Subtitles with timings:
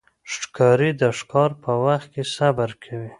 [0.33, 3.09] ښکاري د ښکار په وخت کې صبر کوي.